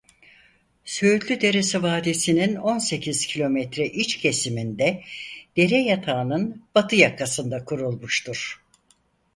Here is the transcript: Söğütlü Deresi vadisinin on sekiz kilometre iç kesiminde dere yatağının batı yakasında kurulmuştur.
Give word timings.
Söğütlü 0.85 1.41
Deresi 1.41 1.83
vadisinin 1.83 2.55
on 2.55 2.77
sekiz 2.77 3.25
kilometre 3.27 3.85
iç 3.89 4.17
kesiminde 4.17 5.03
dere 5.57 5.77
yatağının 5.77 6.63
batı 6.75 6.95
yakasında 6.95 7.65
kurulmuştur. 7.65 8.61